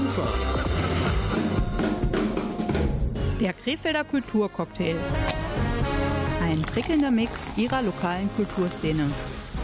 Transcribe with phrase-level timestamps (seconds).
[0.00, 0.26] Kufa.
[3.38, 4.96] Der Krefelder Kulturcocktail.
[6.42, 9.10] Ein prickelnder Mix ihrer lokalen Kulturszene.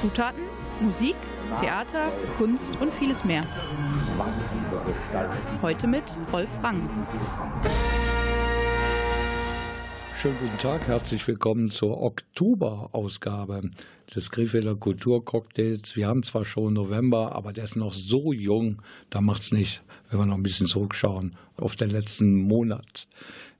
[0.03, 0.43] Zutaten,
[0.81, 1.17] Musik,
[1.59, 3.41] Theater, Kunst und vieles mehr.
[5.63, 6.87] Heute mit Rolf Rang.
[10.19, 13.71] Schönen guten Tag, herzlich willkommen zur Oktoberausgabe
[14.15, 15.97] des Krefelder Kulturcocktails.
[15.97, 19.83] Wir haben zwar schon November, aber der ist noch so jung, da macht es nicht,
[20.11, 23.09] wenn wir noch ein bisschen zurückschauen auf den letzten Monat.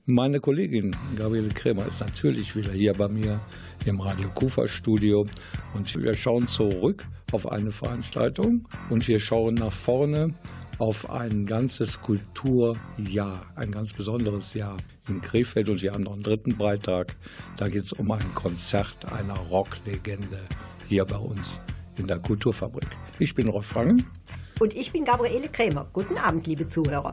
[0.05, 3.41] Meine Kollegin Gabriele Krämer ist natürlich wieder hier bei mir
[3.85, 5.25] im Radio Kufa Studio
[5.73, 10.33] und wir schauen zurück auf eine Veranstaltung und wir schauen nach vorne
[10.79, 14.77] auf ein ganzes Kulturjahr, ein ganz besonderes Jahr
[15.09, 17.15] in Krefeld und wir haben noch einen dritten Beitrag.
[17.57, 20.39] Da geht es um ein Konzert einer Rocklegende
[20.87, 21.59] hier bei uns
[21.97, 22.87] in der Kulturfabrik.
[23.19, 24.05] Ich bin Rolf Frangen.
[24.59, 25.87] Und ich bin Gabriele Krämer.
[25.93, 27.11] Guten Abend, liebe Zuhörer.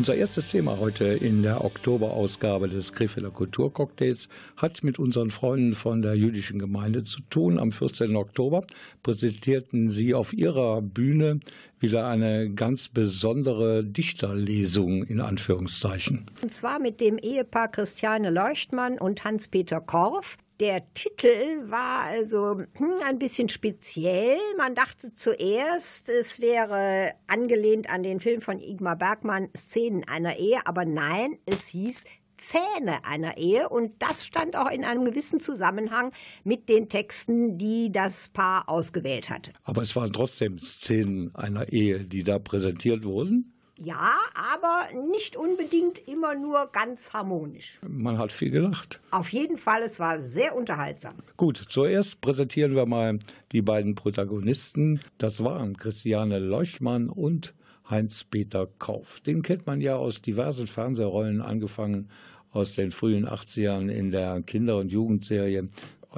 [0.00, 6.00] Unser erstes Thema heute in der Oktoberausgabe des Krefelder Kulturcocktails hat mit unseren Freunden von
[6.00, 7.58] der jüdischen Gemeinde zu tun.
[7.58, 8.16] Am 14.
[8.16, 8.64] Oktober
[9.02, 11.40] präsentierten sie auf ihrer Bühne
[11.80, 16.24] wieder eine ganz besondere Dichterlesung in Anführungszeichen.
[16.42, 20.38] Und zwar mit dem Ehepaar Christiane Leuchtmann und Hans-Peter Korff.
[20.60, 24.36] Der Titel war also hm, ein bisschen speziell.
[24.58, 30.58] Man dachte zuerst, es wäre angelehnt an den Film von Igmar Bergmann Szenen einer Ehe,
[30.66, 32.04] aber nein, es hieß
[32.36, 36.12] Zähne einer Ehe und das stand auch in einem gewissen Zusammenhang
[36.44, 39.52] mit den Texten, die das Paar ausgewählt hatte.
[39.64, 43.54] Aber es waren trotzdem Szenen einer Ehe, die da präsentiert wurden?
[43.82, 47.78] Ja, aber nicht unbedingt immer nur ganz harmonisch.
[47.88, 49.00] Man hat viel gelacht.
[49.10, 51.14] Auf jeden Fall, es war sehr unterhaltsam.
[51.38, 53.18] Gut, zuerst präsentieren wir mal
[53.52, 55.00] die beiden Protagonisten.
[55.16, 57.54] Das waren Christiane Leuchtmann und
[57.88, 59.20] Heinz-Peter Kauf.
[59.20, 62.10] Den kennt man ja aus diversen Fernsehrollen, angefangen
[62.52, 65.68] aus den frühen 80ern in der Kinder- und Jugendserie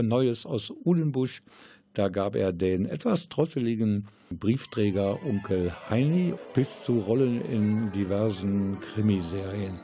[0.00, 1.43] Neues aus Uhlenbusch
[1.94, 9.79] da gab er den etwas trotteligen Briefträger Onkel Heini bis zu Rollen in diversen Krimiserien.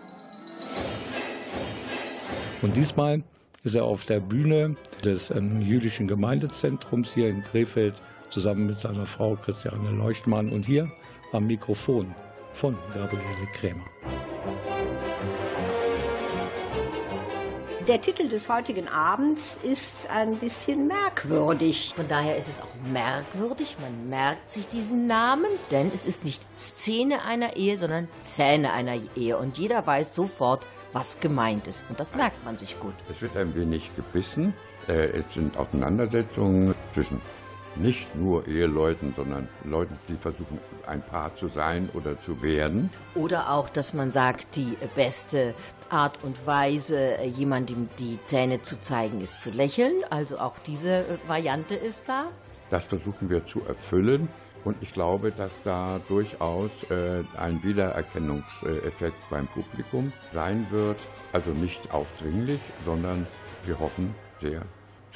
[2.63, 3.23] Und diesmal
[3.63, 9.07] ist er auf der Bühne des ähm, jüdischen Gemeindezentrums hier in Krefeld zusammen mit seiner
[9.07, 10.91] Frau Christiane Leuchtmann und hier
[11.33, 12.15] am Mikrofon
[12.53, 13.85] von Gabriele Krämer.
[17.89, 21.95] Der Titel des heutigen Abends ist ein bisschen merkwürdig.
[21.97, 23.77] Von daher ist es auch merkwürdig.
[23.81, 28.99] Man merkt sich diesen Namen, denn es ist nicht Szene einer Ehe, sondern Zähne einer
[29.17, 29.39] Ehe.
[29.39, 31.87] Und jeder weiß sofort, was gemeint ist.
[31.89, 32.93] Und das merkt man sich gut.
[33.11, 34.53] Es wird ein wenig gebissen.
[34.87, 37.23] Äh, es sind Auseinandersetzungen zwischen
[37.77, 42.91] nicht nur Eheleuten, sondern Leuten, die versuchen, ein Paar zu sein oder zu werden.
[43.15, 45.55] Oder auch, dass man sagt, die beste
[45.91, 49.95] Art und Weise, jemandem die Zähne zu zeigen, ist zu lächeln.
[50.11, 52.29] Also auch diese äh, Variante ist da.
[52.71, 54.29] Das versuchen wir zu erfüllen.
[54.65, 60.99] Und ich glaube, dass da durchaus äh, ein Wiedererkennungseffekt beim Publikum sein wird.
[61.33, 63.27] Also nicht aufdringlich, sondern
[63.65, 64.63] wir hoffen sehr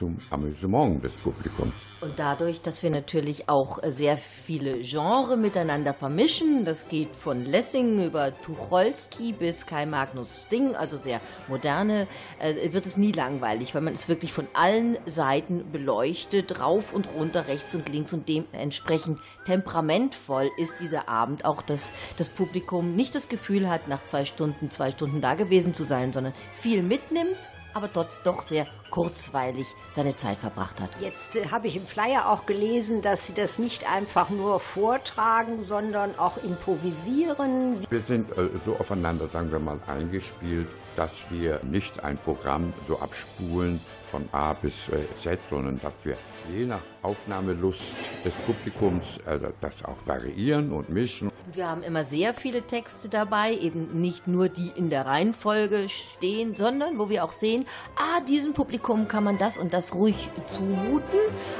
[0.02, 1.72] zum Amüsement des Publikums.
[2.00, 8.04] Und dadurch, dass wir natürlich auch sehr viele Genres miteinander vermischen, das geht von Lessing
[8.04, 12.08] über Tucholsky bis Kai Magnus Sting, also sehr moderne,
[12.40, 17.08] äh, wird es nie langweilig, weil man es wirklich von allen Seiten beleuchtet, rauf und
[17.14, 23.14] runter, rechts und links und dementsprechend temperamentvoll ist dieser Abend auch, dass das Publikum nicht
[23.14, 27.38] das Gefühl hat, nach zwei Stunden, zwei Stunden da gewesen zu sein, sondern viel mitnimmt
[27.74, 30.90] aber dort doch sehr kurzweilig seine Zeit verbracht hat.
[31.00, 35.62] Jetzt äh, habe ich im Flyer auch gelesen, dass Sie das nicht einfach nur vortragen,
[35.62, 37.86] sondern auch improvisieren.
[37.88, 42.98] Wir sind äh, so aufeinander, sagen wir mal, eingespielt, dass wir nicht ein Programm so
[42.98, 43.80] abspulen
[44.12, 46.16] von A bis äh, Z, sondern dass wir
[46.54, 47.82] je nach Aufnahmelust
[48.22, 51.32] des Publikums äh, das auch variieren und mischen.
[51.54, 56.54] Wir haben immer sehr viele Texte dabei, eben nicht nur die in der Reihenfolge stehen,
[56.54, 57.64] sondern wo wir auch sehen,
[57.96, 61.18] ah, diesem Publikum kann man das und das ruhig zumuten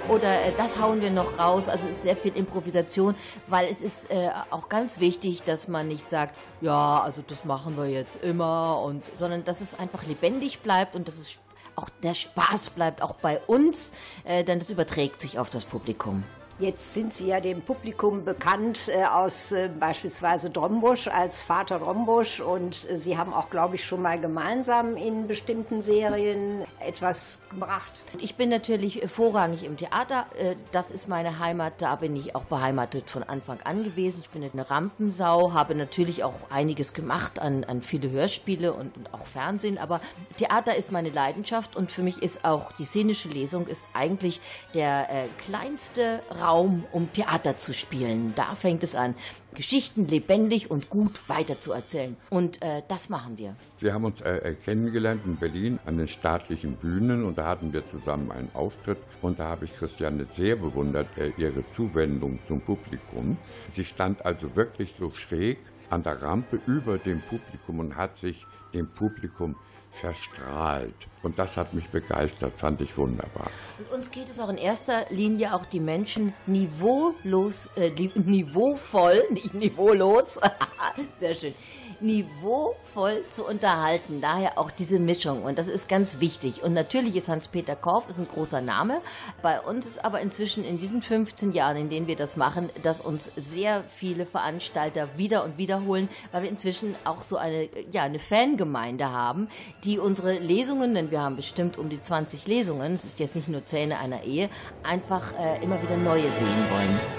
[0.08, 1.68] oder äh, das hauen wir noch raus.
[1.68, 3.14] Also es ist sehr viel Improvisation,
[3.46, 7.78] weil es ist äh, auch ganz wichtig, dass man nicht sagt, ja, also das machen
[7.78, 11.38] wir jetzt immer und sondern dass es einfach lebendig bleibt und dass es
[11.76, 13.92] auch der Spaß bleibt, auch bei uns,
[14.24, 16.24] äh, denn das überträgt sich auf das Publikum.
[16.62, 22.38] Jetzt sind Sie ja dem Publikum bekannt äh, aus äh, beispielsweise Drombusch als Vater Drombusch
[22.38, 28.04] und äh, Sie haben auch, glaube ich, schon mal gemeinsam in bestimmten Serien etwas gebracht.
[28.20, 30.26] Ich bin natürlich vorrangig im Theater.
[30.38, 31.82] Äh, das ist meine Heimat.
[31.82, 34.22] Da bin ich auch beheimatet von Anfang an gewesen.
[34.22, 39.12] Ich bin eine Rampensau, habe natürlich auch einiges gemacht an, an viele Hörspiele und, und
[39.12, 39.78] auch Fernsehen.
[39.78, 40.00] Aber
[40.36, 44.40] Theater ist meine Leidenschaft und für mich ist auch die szenische Lesung ist eigentlich
[44.74, 48.34] der äh, kleinste Raum Raum, um Theater zu spielen.
[48.36, 49.14] Da fängt es an,
[49.54, 52.16] Geschichten lebendig und gut weiterzuerzählen.
[52.28, 53.54] Und äh, das machen wir.
[53.80, 57.72] Wir haben uns äh, äh, kennengelernt in Berlin an den staatlichen Bühnen und da hatten
[57.72, 62.60] wir zusammen einen Auftritt und da habe ich Christiane sehr bewundert, äh, ihre Zuwendung zum
[62.60, 63.38] Publikum.
[63.74, 65.58] Sie stand also wirklich so schräg
[65.88, 68.42] an der Rampe über dem Publikum und hat sich
[68.74, 69.56] dem Publikum
[69.92, 70.94] verstrahlt.
[71.22, 73.50] Und das hat mich begeistert, fand ich wunderbar.
[73.78, 79.54] Und uns geht es auch in erster Linie auch die Menschen niveaulos, äh, niveauvoll, nicht
[79.54, 80.40] niveaulos,
[81.20, 81.54] sehr schön,
[82.02, 84.20] niveauvoll zu unterhalten.
[84.20, 85.42] Daher auch diese Mischung.
[85.42, 86.62] Und das ist ganz wichtig.
[86.62, 89.00] Und natürlich ist Hans-Peter Korff ist ein großer Name.
[89.42, 93.00] Bei uns ist aber inzwischen in diesen 15 Jahren, in denen wir das machen, dass
[93.00, 98.18] uns sehr viele Veranstalter wieder und wiederholen, weil wir inzwischen auch so eine, ja, eine
[98.18, 99.48] Fangemeinde haben,
[99.84, 103.48] die unsere Lesungen, denn wir haben bestimmt um die 20 Lesungen, es ist jetzt nicht
[103.48, 104.48] nur Zähne einer Ehe,
[104.82, 107.11] einfach äh, immer wieder neue sehen wollen.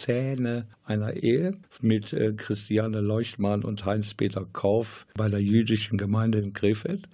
[0.00, 6.54] Zähne einer Ehe mit äh, Christiane Leuchtmann und Heinz-Peter Kauf bei der jüdischen Gemeinde in
[6.54, 7.08] Krefeld.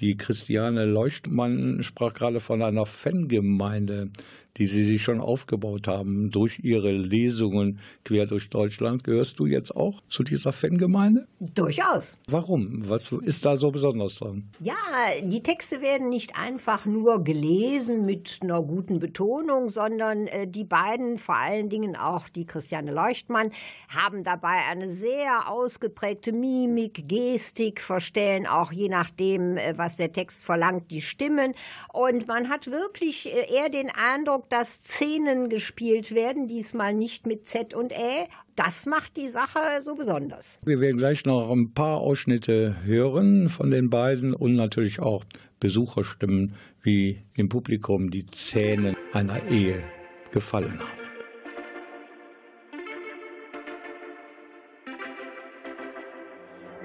[0.00, 4.10] Die Christiane Leuchtmann sprach gerade von einer Fangemeinde
[4.56, 9.04] die Sie sich schon aufgebaut haben durch Ihre Lesungen quer durch Deutschland.
[9.04, 11.26] Gehörst du jetzt auch zu dieser Fangemeinde?
[11.40, 12.18] Durchaus.
[12.28, 12.88] Warum?
[12.88, 14.50] Was ist da so besonders dran?
[14.60, 14.74] Ja,
[15.22, 21.18] die Texte werden nicht einfach nur gelesen mit einer guten Betonung, sondern äh, die beiden,
[21.18, 23.50] vor allen Dingen auch die Christiane Leuchtmann,
[23.88, 30.44] haben dabei eine sehr ausgeprägte Mimik, Gestik, verstellen auch je nachdem, äh, was der Text
[30.44, 31.54] verlangt, die Stimmen.
[31.92, 37.26] Und man hat wirklich äh, eher den Eindruck, Eindruck, dass Szenen gespielt werden, diesmal nicht
[37.26, 38.28] mit Z und Ä.
[38.56, 40.58] Das macht die Sache so besonders.
[40.64, 45.24] Wir werden gleich noch ein paar Ausschnitte hören von den beiden und natürlich auch
[45.60, 49.84] Besucherstimmen, wie im Publikum die Zähne einer Ehe
[50.30, 50.98] gefallen haben.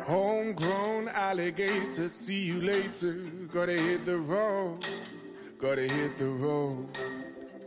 [0.06, 3.16] Homegrown alligator, see you later.
[3.52, 4.88] Gotta hit the road,
[5.60, 6.88] gotta hit the road.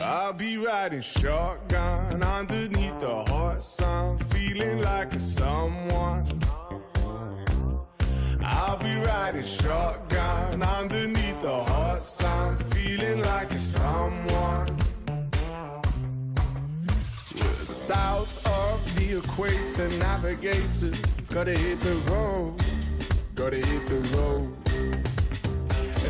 [0.00, 6.42] I'll be riding shotgun underneath the hot sun, feeling like a someone.
[8.42, 14.78] I'll be riding shotgun underneath the hot sun, feeling like a someone.
[17.34, 20.92] We're south of the equator, navigator.
[21.30, 22.54] Gotta hit the road,
[23.34, 24.52] gotta hit the road.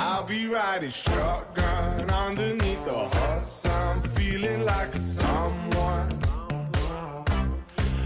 [0.00, 6.22] I'll be riding shotgun underneath the hot sun, feeling like a someone.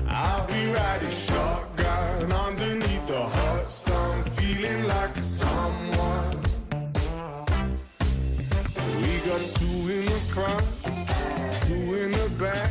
[0.09, 6.43] I'll be riding shotgun underneath the hot sun, feeling like a someone.
[9.03, 10.67] We got two in the front,
[11.67, 12.71] two in the back,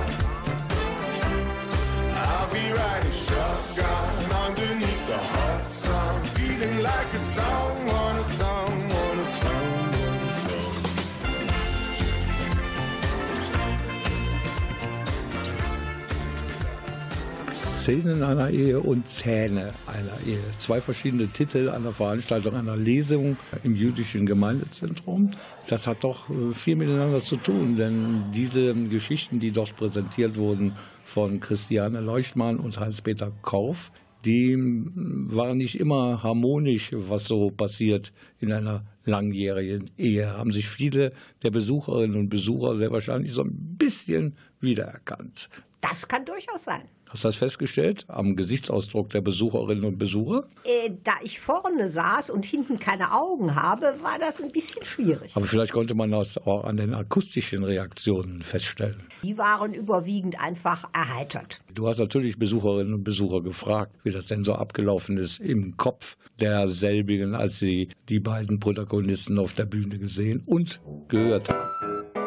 [17.81, 20.43] Szenen einer Ehe und Zähne einer Ehe.
[20.59, 25.31] Zwei verschiedene Titel einer Veranstaltung, einer Lesung im jüdischen Gemeindezentrum.
[25.67, 30.73] Das hat doch äh, viel miteinander zu tun, denn diese Geschichten, die dort präsentiert wurden
[31.11, 33.91] von Christiane Leuchtmann und Heinz-Peter Korf,
[34.23, 40.31] die waren nicht immer harmonisch, was so passiert in einer langjährigen Ehe.
[40.31, 41.11] Haben sich viele
[41.43, 45.49] der Besucherinnen und Besucher sehr wahrscheinlich so ein bisschen wiedererkannt.
[45.81, 46.87] Das kann durchaus sein.
[47.11, 50.45] Hast du das festgestellt am Gesichtsausdruck der Besucherinnen und Besucher?
[50.63, 55.31] Äh, da ich vorne saß und hinten keine Augen habe, war das ein bisschen schwierig.
[55.35, 59.03] Aber vielleicht konnte man das auch an den akustischen Reaktionen feststellen.
[59.23, 61.59] Die waren überwiegend einfach erheitert.
[61.73, 66.15] Du hast natürlich Besucherinnen und Besucher gefragt, wie das denn so abgelaufen ist im Kopf
[66.39, 72.20] derselbigen, als sie die beiden Protagonisten auf der Bühne gesehen und gehört haben.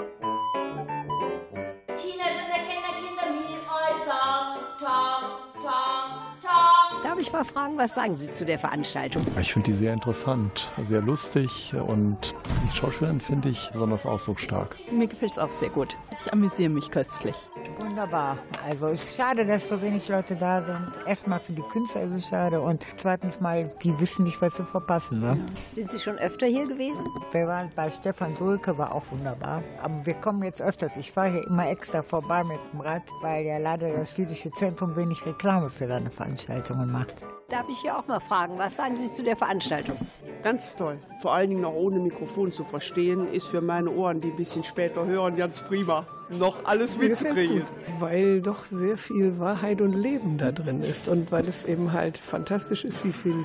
[7.35, 9.27] Mal fragen, was sagen Sie zu der Veranstaltung?
[9.41, 14.77] Ich finde die sehr interessant, sehr lustig und die Schauspielerin finde ich besonders ausdrucksstark.
[14.93, 15.97] Mir gefällt es auch sehr gut.
[16.21, 17.35] Ich amüsiere mich köstlich.
[17.79, 18.39] Wunderbar.
[18.69, 21.07] Also es ist schade, dass so wenig Leute da sind.
[21.07, 24.65] Erstmal für die Künstler ist es schade und zweitens mal, die wissen nicht, was sie
[24.65, 25.21] verpassen.
[25.21, 25.45] Ne?
[25.73, 27.07] Sind Sie schon öfter hier gewesen?
[27.33, 29.63] Wir waren bei Stefan Sulke, war auch wunderbar.
[29.83, 30.97] Aber wir kommen jetzt öfters.
[30.97, 34.97] Ich fahre hier immer extra vorbei mit dem Rad, weil ja leider das jüdische Zentrum
[34.97, 37.25] wenig Reklame für seine Veranstaltungen macht.
[37.49, 39.97] Darf ich hier auch mal fragen, was sagen Sie zu der Veranstaltung?
[40.45, 40.99] Ganz toll.
[41.23, 44.63] Vor allen Dingen noch ohne Mikrofon zu verstehen, ist für meine Ohren, die ein bisschen
[44.63, 46.07] später hören, ganz prima.
[46.29, 47.65] Noch alles mitzukriegen.
[47.99, 52.19] weil doch sehr viel Wahrheit und Leben da drin ist und weil es eben halt
[52.19, 53.43] fantastisch ist, wie viel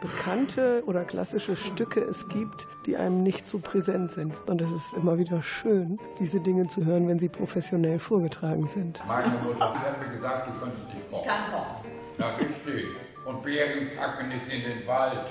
[0.00, 4.32] bekannte oder klassische Stücke es gibt, die einem nicht so präsent sind.
[4.46, 9.02] Und es ist immer wieder schön, diese Dinge zu hören, wenn sie professionell vorgetragen sind.
[9.08, 11.22] Meine Mutter hat mir gesagt, du könntest nicht kochen.
[11.22, 11.90] Ich kann kochen.
[12.18, 12.86] Na richtig.
[13.24, 15.26] Und Bären kacken nicht in den Wald.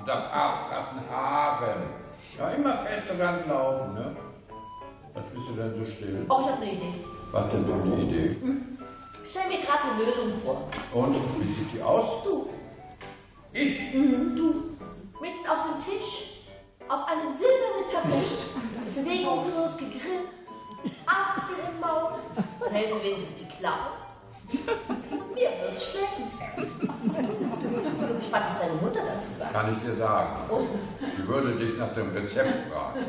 [0.00, 1.82] Und hat einen Haaren.
[2.38, 4.16] Ja, immer fest dran glauben, ne?
[5.14, 6.26] Was bist du denn so still?
[6.28, 6.94] Oh, ich habe eine Idee.
[7.32, 8.36] Was denn für eine Idee?
[9.30, 10.68] stelle mir gerade eine Lösung vor.
[10.92, 12.22] Und wie sieht die aus?
[12.24, 12.48] Du.
[13.52, 13.94] Ich?
[13.94, 14.76] Mhm, du.
[15.20, 16.44] Mitten auf dem Tisch,
[16.88, 20.28] auf einem silbernen Tablett, bewegungslos gegrillt,
[21.06, 22.14] Apfel im Maul.
[22.58, 23.99] Und hältst du wenigstens die Klappe?
[25.34, 26.30] Mir wird's schmecken.
[26.56, 29.54] Ich bin gespannt, was deine Mutter dazu sagt.
[29.54, 30.50] Kann ich dir sagen.
[30.50, 30.66] Oh.
[31.00, 33.00] Die würde dich nach dem Rezept fragen.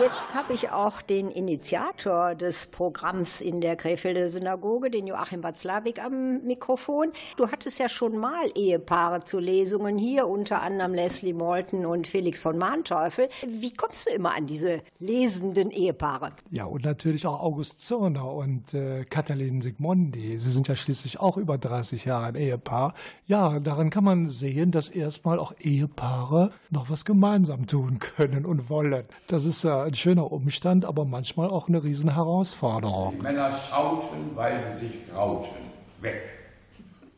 [0.00, 6.02] Jetzt habe ich auch den Initiator des Programms in der Krefelder Synagoge, den Joachim Watzlawick,
[6.02, 7.12] am Mikrofon.
[7.36, 12.40] Du hattest ja schon mal Ehepaare zu Lesungen hier, unter anderem Leslie Moulton und Felix
[12.40, 13.28] von Manteuffel.
[13.46, 16.30] Wie kommst du immer an diese lesenden Ehepaare?
[16.50, 20.38] Ja, und natürlich auch August Zürner und äh, Katalin Sigmondi.
[20.50, 22.94] Sie sind ja schließlich auch über 30 Jahre ein Ehepaar.
[23.24, 28.68] Ja, daran kann man sehen, dass erstmal auch Ehepaare noch was gemeinsam tun können und
[28.68, 29.04] wollen.
[29.28, 33.14] Das ist ja ein schöner Umstand, aber manchmal auch eine Riesenherausforderung.
[33.14, 35.54] Die Männer schauten, weil sie sich grauten.
[36.00, 36.32] Weg.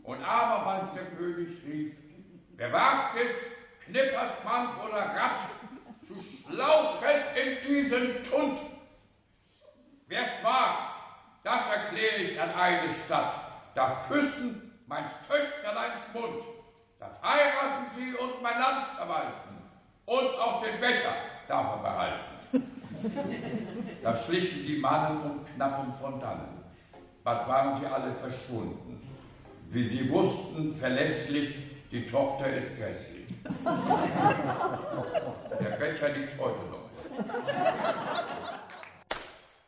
[0.02, 1.92] Und abermals der König rief,
[2.58, 5.46] wer wagt es, Knippersmann oder Rat,
[6.06, 6.12] zu
[6.44, 8.60] schlauchen in diesen Tund?
[10.08, 10.91] Wer's wagt,
[11.44, 13.34] das erkläre ich an eine Stadt,
[13.74, 16.44] darf küssen mein Töchterleins Mund,
[16.98, 19.62] das heiraten sie und mein Land verwalten,
[20.06, 21.14] und auch den Becher
[21.48, 22.52] darf er behalten.
[24.02, 26.62] Da schlichen die Mannen und Knappen von dannen.
[27.24, 29.00] Bald waren sie alle verschwunden.
[29.68, 31.56] Wie sie wussten, verlässlich,
[31.90, 33.26] die Tochter ist grässlich.
[35.60, 36.82] Der Becher liegt heute noch.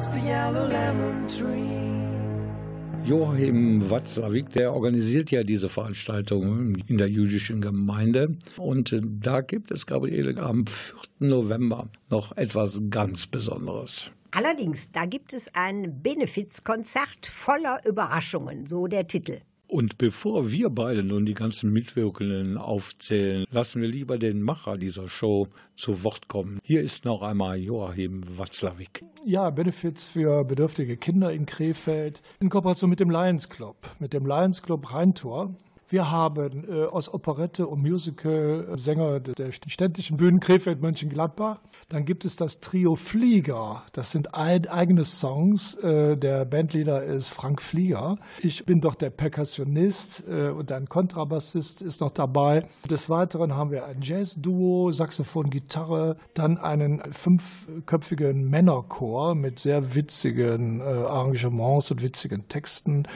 [0.00, 3.06] just a yellow lemon tree.
[3.06, 8.38] Joachim Watzlawick, der organisiert ja diese Veranstaltungen in der jüdischen Gemeinde.
[8.56, 11.28] Und da gibt es, Gabriele, am 4.
[11.28, 14.10] November noch etwas ganz Besonderes.
[14.30, 19.40] Allerdings, da gibt es ein Benefizkonzert voller Überraschungen, so der Titel.
[19.70, 25.08] Und bevor wir beide nun die ganzen Mitwirkenden aufzählen, lassen wir lieber den Macher dieser
[25.08, 26.58] Show zu Wort kommen.
[26.64, 29.04] Hier ist noch einmal Joachim Watzlawick.
[29.24, 34.26] Ja, Benefits für bedürftige Kinder in Krefeld in Kooperation mit dem Lions Club, mit dem
[34.26, 35.54] Lions Club Rheintor.
[35.90, 41.58] Wir haben äh, aus Operette und Musical Sänger der städtischen Bühnen Krefeld, Mönchengladbach.
[41.88, 43.82] Dann gibt es das Trio Flieger.
[43.92, 45.74] Das sind ein, eigene Songs.
[45.74, 48.18] Äh, der Bandleader ist Frank Flieger.
[48.38, 52.68] Ich bin doch der Perkussionist äh, und ein Kontrabassist ist noch dabei.
[52.88, 60.78] Des Weiteren haben wir ein Jazz-Duo, Saxophon, Gitarre, dann einen fünfköpfigen Männerchor mit sehr witzigen
[60.78, 63.08] äh, Arrangements und witzigen Texten.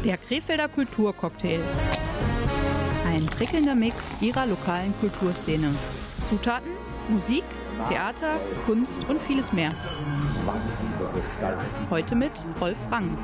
[0.04, 1.62] Der Krefelder Kulturcocktail.
[3.06, 5.70] Ein prickelnder Mix ihrer lokalen Kulturszene.
[6.28, 6.72] Zutaten,
[7.08, 7.44] Musik,
[7.86, 9.70] Theater, Kunst und vieles mehr.
[11.90, 13.18] Heute mit Rolf Rang.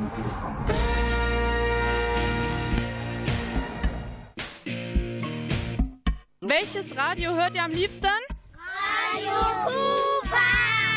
[6.41, 8.07] Welches Radio hört ihr am liebsten?
[9.13, 9.31] Radio
[9.65, 10.92] Kufa!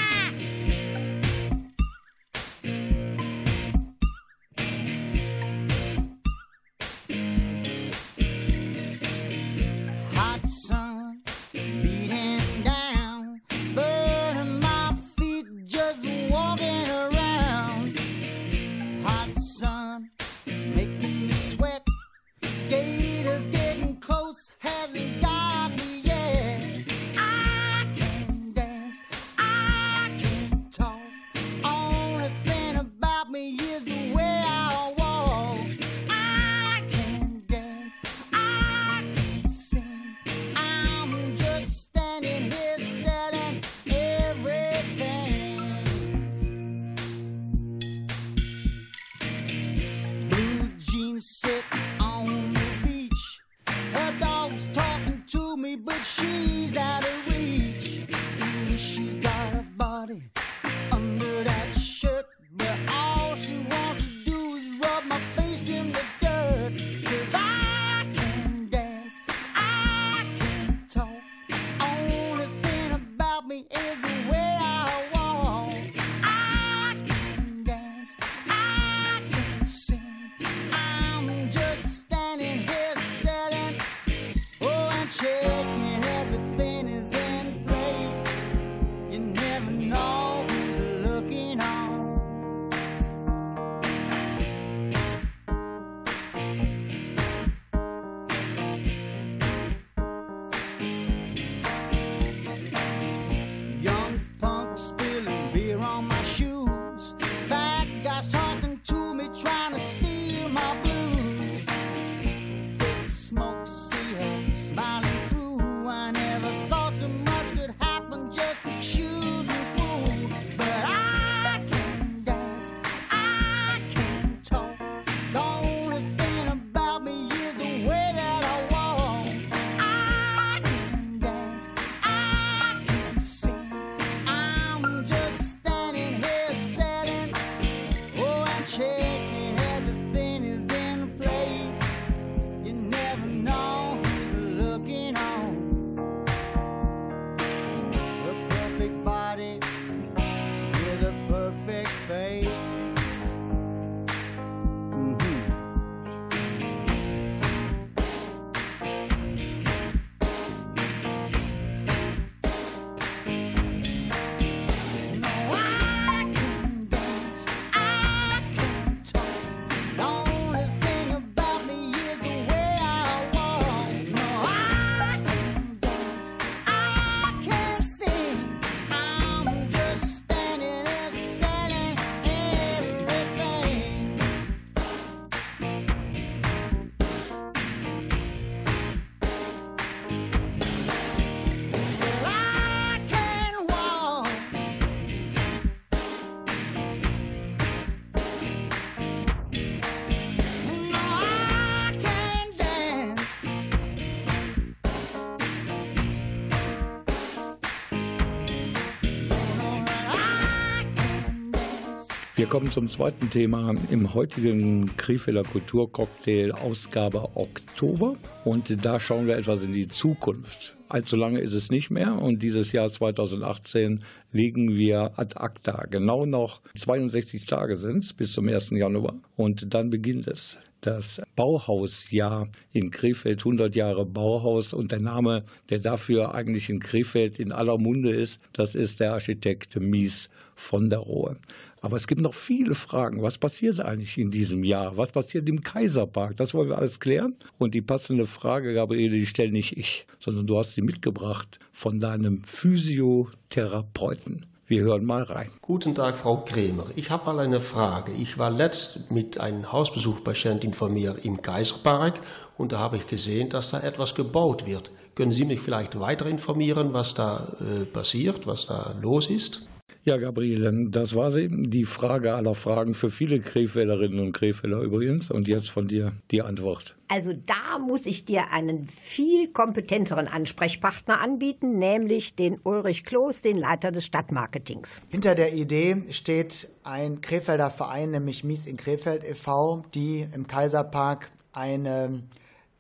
[212.36, 218.16] Wir kommen zum zweiten Thema im heutigen Krefelder Kulturcocktail Ausgabe Oktober.
[218.44, 220.76] Und da schauen wir etwas in die Zukunft.
[220.90, 225.86] Allzu lange ist es nicht mehr und dieses Jahr 2018 legen wir ad acta.
[225.90, 228.68] Genau noch 62 Tage sind es bis zum 1.
[228.72, 230.58] Januar und dann beginnt es.
[230.82, 234.72] das Bauhausjahr in Krefeld, 100 Jahre Bauhaus.
[234.72, 239.14] Und der Name, der dafür eigentlich in Krefeld in aller Munde ist, das ist der
[239.14, 241.38] Architekt Mies von der Rohe.
[241.86, 243.22] Aber es gibt noch viele Fragen.
[243.22, 244.96] Was passiert eigentlich in diesem Jahr?
[244.96, 246.36] Was passiert im Kaiserpark?
[246.36, 247.36] Das wollen wir alles klären.
[247.58, 252.00] Und die passende Frage, Gabriele, die stelle nicht ich, sondern du hast sie mitgebracht von
[252.00, 254.46] deinem Physiotherapeuten.
[254.66, 255.48] Wir hören mal rein.
[255.62, 256.86] Guten Tag, Frau Kremer.
[256.96, 258.10] Ich habe mal eine Frage.
[258.10, 262.14] Ich war letzt mit einem Hausbesuchpatientin von mir im Kaiserpark
[262.58, 264.90] und da habe ich gesehen, dass da etwas gebaut wird.
[265.14, 269.68] Können Sie mich vielleicht weiter informieren, was da äh, passiert, was da los ist?
[270.06, 271.48] Ja, Gabriele, das war sie.
[271.50, 275.32] Die Frage aller Fragen für viele Krefelderinnen und Krefelder übrigens.
[275.32, 276.94] Und jetzt von dir die Antwort.
[277.08, 283.56] Also da muss ich dir einen viel kompetenteren Ansprechpartner anbieten, nämlich den Ulrich Kloß, den
[283.56, 285.02] Leiter des Stadtmarketings.
[285.08, 291.32] Hinter der Idee steht ein Krefelder Verein, nämlich Mies in Krefeld e.V., die im Kaiserpark
[291.52, 292.22] eine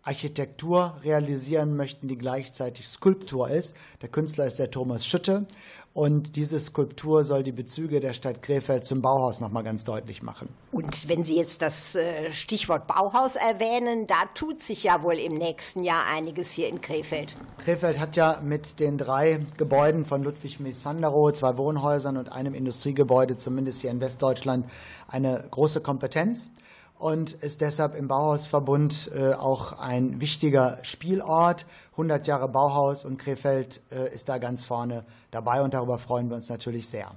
[0.02, 3.76] Architektur realisieren möchten, die gleichzeitig Skulptur ist.
[4.02, 5.46] Der Künstler ist der Thomas Schütte
[5.96, 10.22] und diese Skulptur soll die Bezüge der Stadt Krefeld zum Bauhaus noch mal ganz deutlich
[10.22, 10.50] machen.
[10.70, 15.32] Und wenn Sie jetzt das äh, Stichwort Bauhaus erwähnen, da tut sich ja wohl im
[15.32, 17.34] nächsten Jahr einiges hier in Krefeld.
[17.56, 22.18] Krefeld hat ja mit den drei Gebäuden von Ludwig Mies van der Rohe, zwei Wohnhäusern
[22.18, 24.66] und einem Industriegebäude, zumindest hier in Westdeutschland,
[25.08, 26.50] eine große Kompetenz
[26.98, 31.66] und ist deshalb im Bauhausverbund äh, auch ein wichtiger Spielort.
[31.92, 36.36] 100 Jahre Bauhaus und Krefeld äh, ist da ganz vorne dabei und darüber freuen wir
[36.36, 37.10] uns natürlich sehr.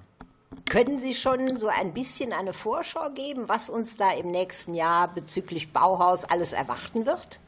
[0.70, 5.08] Können Sie schon so ein bisschen eine Vorschau geben, was uns da im nächsten Jahr
[5.14, 7.40] bezüglich Bauhaus alles erwarten wird?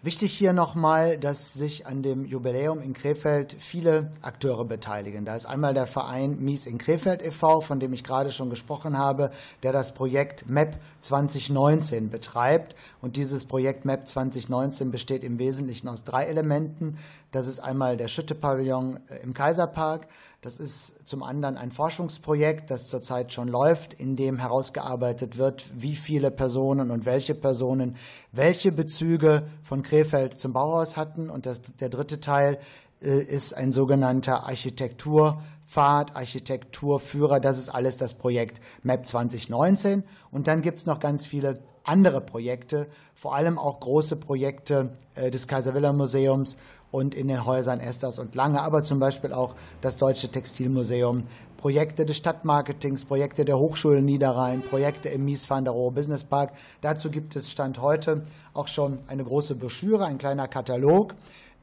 [0.00, 5.24] Wichtig hier nochmal, dass sich an dem Jubiläum in Krefeld viele Akteure beteiligen.
[5.24, 8.96] Da ist einmal der Verein Mies in Krefeld e.V., von dem ich gerade schon gesprochen
[8.96, 9.32] habe,
[9.64, 12.76] der das Projekt MAP 2019 betreibt.
[13.02, 16.96] Und dieses Projekt MAP 2019 besteht im Wesentlichen aus drei Elementen.
[17.30, 20.08] Das ist einmal der Schütte-Pavillon äh, im Kaiserpark,
[20.40, 25.96] das ist zum anderen ein Forschungsprojekt, das zurzeit schon läuft, in dem herausgearbeitet wird, wie
[25.96, 27.96] viele Personen und welche Personen
[28.30, 31.28] welche Bezüge von Krefeld zum Bauhaus hatten.
[31.28, 32.58] Und das, der dritte Teil
[33.02, 37.40] äh, ist ein sogenannter Architekturpfad, Architekturführer.
[37.40, 40.04] Das ist alles das Projekt MAP 2019.
[40.30, 45.30] Und dann gibt es noch ganz viele andere Projekte, vor allem auch große Projekte äh,
[45.30, 46.56] des Kaiser Wilhelm Museums
[46.90, 51.24] und in den Häusern Esters und Lange, aber zum Beispiel auch das Deutsche Textilmuseum,
[51.56, 56.52] Projekte des Stadtmarketings, Projekte der Hochschule Niederrhein, Projekte im Mies van der Rohe Business Park.
[56.80, 58.22] Dazu gibt es Stand heute
[58.54, 61.14] auch schon eine große Broschüre, ein kleiner Katalog,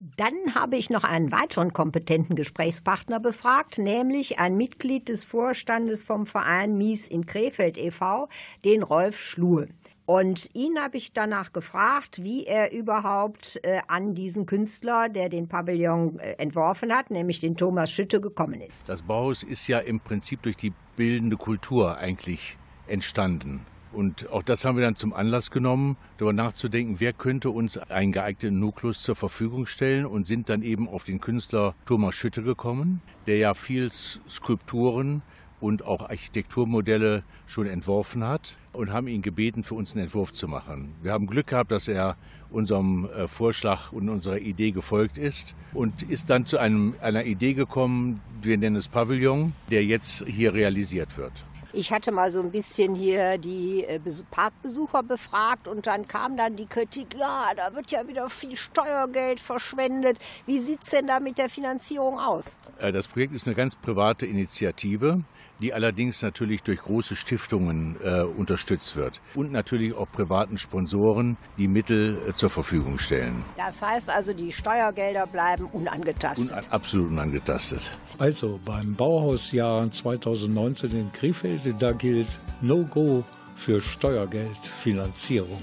[0.00, 6.24] Dann habe ich noch einen weiteren kompetenten Gesprächspartner befragt, nämlich ein Mitglied des Vorstandes vom
[6.24, 8.28] Verein Mies in Krefeld e.V.,
[8.64, 9.66] den Rolf Schluhe.
[10.06, 15.48] Und ihn habe ich danach gefragt, wie er überhaupt äh, an diesen Künstler, der den
[15.48, 18.88] Pavillon äh, entworfen hat, nämlich den Thomas Schütte, gekommen ist.
[18.88, 22.56] Das Bauhaus ist ja im Prinzip durch die bildende Kultur eigentlich
[22.86, 23.66] entstanden.
[23.98, 28.12] Und auch das haben wir dann zum Anlass genommen, darüber nachzudenken, wer könnte uns einen
[28.12, 33.02] geeigneten Nukleus zur Verfügung stellen und sind dann eben auf den Künstler Thomas Schütte gekommen,
[33.26, 35.22] der ja viel Skulpturen
[35.60, 40.46] und auch Architekturmodelle schon entworfen hat und haben ihn gebeten, für uns einen Entwurf zu
[40.46, 40.94] machen.
[41.02, 42.16] Wir haben Glück gehabt, dass er
[42.50, 47.52] unserem äh, Vorschlag und unserer Idee gefolgt ist und ist dann zu einem, einer Idee
[47.52, 51.44] gekommen, wir nennen es Pavillon, der jetzt hier realisiert wird.
[51.72, 54.00] Ich hatte mal so ein bisschen hier die äh,
[54.30, 59.38] Parkbesucher befragt und dann kam dann die Kritik, ja, da wird ja wieder viel Steuergeld
[59.38, 60.18] verschwendet.
[60.46, 62.58] Wie sieht es denn da mit der Finanzierung aus?
[62.78, 65.22] Äh, das Projekt ist eine ganz private Initiative,
[65.60, 71.68] die allerdings natürlich durch große Stiftungen äh, unterstützt wird und natürlich auch privaten Sponsoren, die
[71.68, 73.44] Mittel äh, zur Verfügung stellen.
[73.56, 76.52] Das heißt also, die Steuergelder bleiben unangetastet.
[76.52, 77.92] Un absolut unangetastet.
[78.18, 85.58] Also beim Bauhausjahr 2019 in Krefeld, da gilt No-Go für Steuergeldfinanzierung.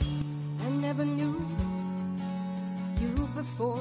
[0.59, 1.35] I never knew
[2.99, 3.79] you before.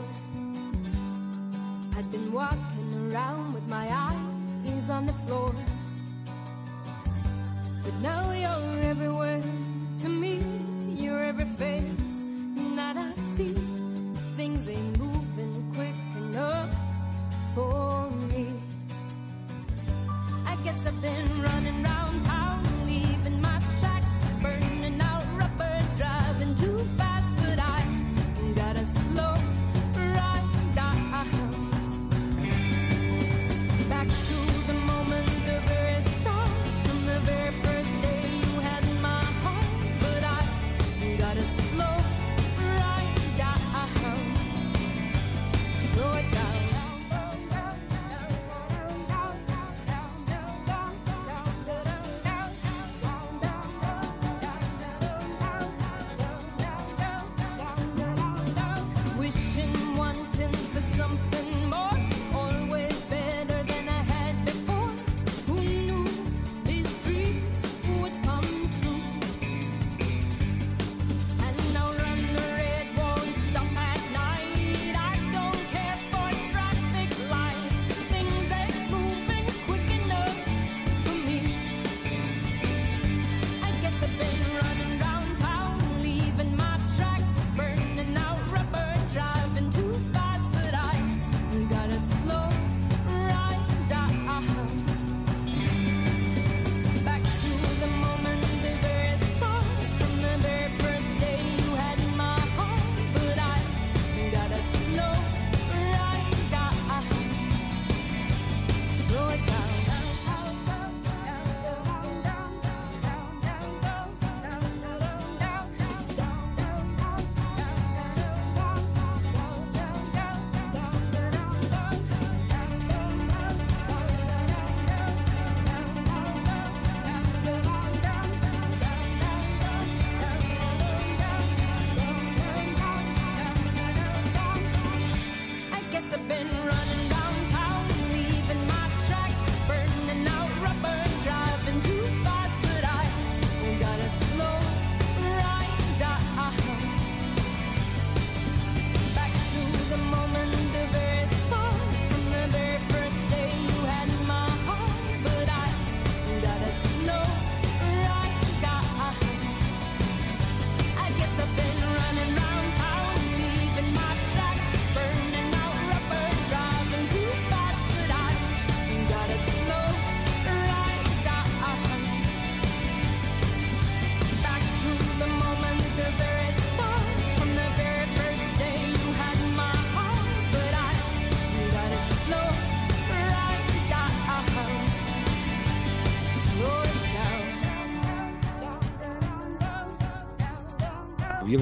[1.96, 5.54] I'd been walking around with my eyes on the floor.
[7.84, 9.42] But now you're everywhere
[9.98, 10.40] to me.
[10.88, 12.26] You're every face
[12.76, 13.54] that I see.
[14.36, 16.74] Things ain't moving quick enough
[17.54, 18.46] for me.
[20.46, 24.73] I guess I've been running round town, leaving my tracks, burning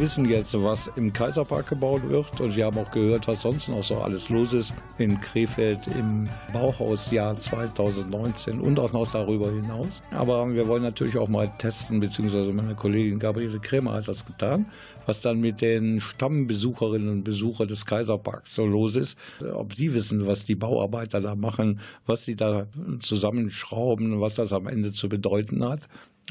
[0.03, 3.85] wissen jetzt, was im Kaiserpark gebaut wird und wir haben auch gehört, was sonst noch
[3.85, 10.03] so alles los ist in Krefeld im Bauhausjahr 2019 und auch noch darüber hinaus.
[10.11, 14.67] Aber wir wollen natürlich auch mal testen, beziehungsweise meine Kollegin Gabriele Krämer hat das getan,
[15.07, 19.17] was dann mit den Stammbesucherinnen und Besuchern des Kaiserparks so los ist.
[19.55, 22.67] Ob die wissen, was die Bauarbeiter da machen, was sie da
[22.99, 25.83] zusammenschrauben, was das am Ende zu bedeuten hat.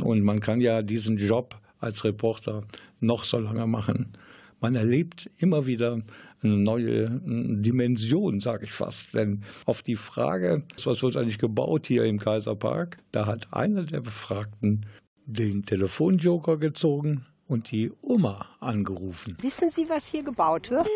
[0.02, 2.64] Und man kann ja diesen Job als Reporter
[3.02, 4.14] noch so lange machen.
[4.60, 6.02] Man erlebt immer wieder
[6.44, 9.14] eine neue Dimension, sage ich fast.
[9.14, 14.02] Denn auf die Frage, was wird eigentlich gebaut hier im Kaiserpark, da hat einer der
[14.02, 14.86] Befragten
[15.26, 19.38] den Telefonjoker gezogen und die Oma angerufen.
[19.42, 20.88] Wissen Sie, was hier gebaut wird?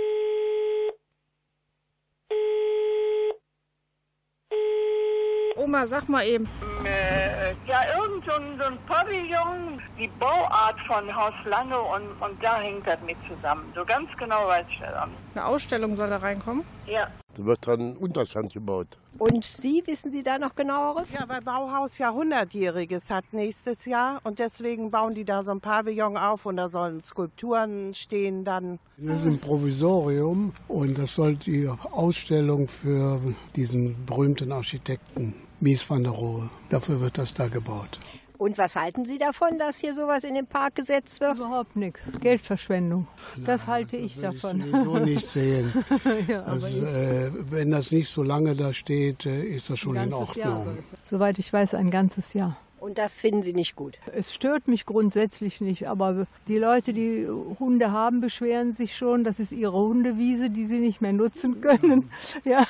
[5.65, 6.47] Oma, sag mal eben.
[6.85, 12.43] Äh, ja, irgend so ein, so ein Pavillon, die Bauart von Haus Lange und, und
[12.43, 13.73] da hängt das mit zusammen.
[13.75, 15.17] So ganz genau weiß ich das nicht.
[15.33, 16.63] Eine Ausstellung soll da reinkommen?
[16.85, 17.07] Ja.
[17.35, 18.97] Da wird dran Unterstand gebaut.
[19.17, 21.13] Und Sie, wissen Sie da noch genaueres?
[21.13, 25.61] Ja, weil Bauhaus ja 100-jähriges hat nächstes Jahr und deswegen bauen die da so ein
[25.61, 28.79] Pavillon auf und da sollen Skulpturen stehen dann.
[28.97, 33.19] Das ist ein Provisorium und das soll die Ausstellung für
[33.55, 36.49] diesen berühmten Architekten Mies van der Rohe.
[36.69, 37.99] Dafür wird das da gebaut.
[38.37, 41.37] Und was halten Sie davon, dass hier sowas in den Park gesetzt wird?
[41.37, 42.11] Überhaupt nichts.
[42.19, 43.07] Geldverschwendung.
[43.45, 44.61] das halte ich davon.
[44.65, 45.71] Ich so nicht sehen.
[46.27, 50.05] ja, also, äh, wenn das nicht so lange da steht, äh, ist das schon Ein
[50.05, 50.77] in Jahr Ordnung.
[50.79, 52.57] es- Soweit ich weiß, ein ganzes Jahr.
[52.79, 53.99] Und das finden Sie nicht gut?
[54.13, 57.27] Es stört mich grundsätzlich nicht, aber die Leute, die
[57.59, 62.11] Hunde haben, beschweren sich schon, das ist ihre Hundewiese, die sie nicht mehr nutzen können.
[62.43, 62.65] Ja,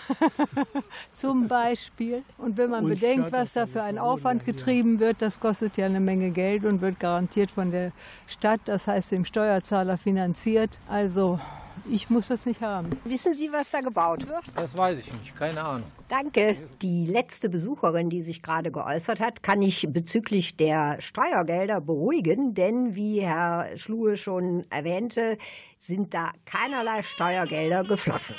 [1.14, 2.24] zum Beispiel.
[2.38, 5.86] Und wenn man Und bedenkt, was da für ein Aufwand getrieben wird, das kostet ja
[5.86, 7.92] eine Menge Geld und wird garantiert von der
[8.28, 10.80] Stadt, das heißt dem Steuerzahler finanziert.
[10.88, 11.40] Also
[11.90, 12.90] ich muss das nicht haben.
[13.04, 14.44] Wissen Sie, was da gebaut wird?
[14.56, 15.88] Das weiß ich nicht, keine Ahnung.
[16.08, 16.58] Danke.
[16.82, 22.96] Die letzte Besucherin, die sich gerade geäußert hat, kann ich bezüglich der Steuergelder beruhigen, denn
[22.96, 25.38] wie Herr Schluhe schon erwähnte,
[25.78, 28.36] sind da keinerlei Steuergelder geflossen.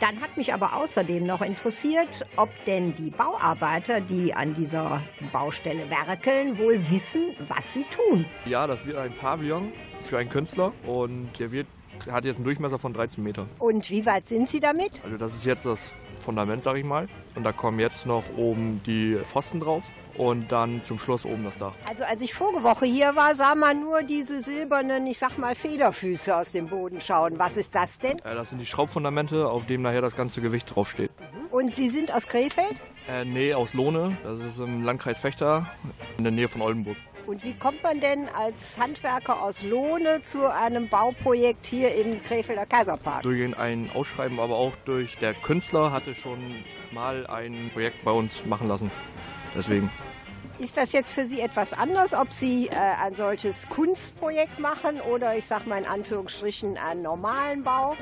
[0.00, 5.90] Dann hat mich aber außerdem noch interessiert, ob denn die Bauarbeiter, die an dieser Baustelle
[5.90, 8.24] werkeln, wohl wissen, was sie tun.
[8.46, 11.66] Ja, das wird ein Pavillon für einen Künstler und der wird
[12.10, 13.46] hat jetzt einen Durchmesser von 13 Meter.
[13.58, 15.04] Und wie weit sind Sie damit?
[15.04, 17.08] Also das ist jetzt das Fundament, sag ich mal.
[17.34, 19.82] Und da kommen jetzt noch oben die Pfosten drauf
[20.16, 21.72] und dann zum Schluss oben das Dach.
[21.88, 25.54] Also als ich vorige Woche hier war, sah man nur diese silbernen, ich sag mal,
[25.54, 27.38] Federfüße aus dem Boden schauen.
[27.38, 28.18] Was ist das denn?
[28.18, 31.10] Äh, das sind die Schraubfundamente, auf dem nachher das ganze Gewicht draufsteht.
[31.50, 32.76] Und Sie sind aus Krefeld?
[33.08, 34.16] Äh, nee, aus Lohne.
[34.22, 35.70] Das ist im Landkreis Fechter
[36.18, 36.96] in der Nähe von Oldenburg.
[37.30, 42.66] Und wie kommt man denn als Handwerker aus Lohne zu einem Bauprojekt hier im Krefelder
[42.66, 43.22] Kaiserpark?
[43.22, 46.40] Durch ein Ausschreiben, aber auch durch der Künstler hatte schon
[46.90, 48.90] mal ein Projekt bei uns machen lassen.
[49.54, 49.92] Deswegen.
[50.58, 55.36] Ist das jetzt für Sie etwas anders, ob Sie äh, ein solches Kunstprojekt machen oder
[55.36, 57.96] ich sag mal in Anführungsstrichen einen normalen Bau?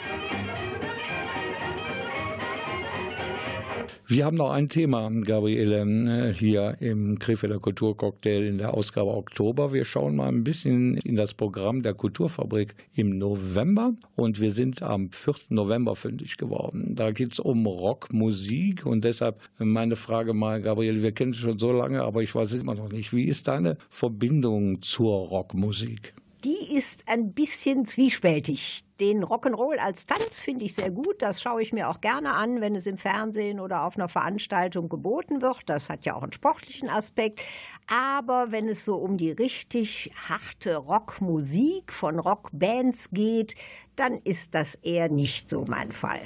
[4.07, 9.73] Wir haben noch ein Thema, Gabriele, hier im Krefelder Kulturcocktail in der Ausgabe Oktober.
[9.73, 14.81] Wir schauen mal ein bisschen in das Programm der Kulturfabrik im November und wir sind
[14.81, 15.33] am 4.
[15.49, 16.93] November fündig geworden.
[16.95, 21.59] Da geht es um Rockmusik und deshalb meine Frage mal, Gabriele, wir kennen es schon
[21.59, 23.13] so lange, aber ich weiß es immer noch nicht.
[23.13, 26.13] Wie ist deine Verbindung zur Rockmusik?
[26.43, 28.84] Die ist ein bisschen zwiespältig.
[28.99, 31.21] Den Rock'n'Roll als Tanz finde ich sehr gut.
[31.21, 34.87] Das schaue ich mir auch gerne an, wenn es im Fernsehen oder auf einer Veranstaltung
[34.87, 35.63] geboten wird.
[35.65, 37.41] Das hat ja auch einen sportlichen Aspekt.
[37.87, 43.55] Aber wenn es so um die richtig harte Rockmusik von Rockbands geht,
[43.97, 46.21] dann ist das eher nicht so mein Fall.